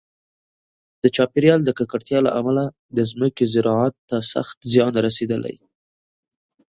د 1.03 1.05
چاپیریال 1.15 1.61
د 1.65 1.69
ککړتیا 1.79 2.19
له 2.27 2.31
امله 2.39 2.63
د 2.97 2.99
ځمکې 3.11 3.45
زراعت 3.53 3.95
ته 4.09 4.17
سخت 4.33 4.57
زیان 4.71 4.93
رسېدلی. 5.07 5.55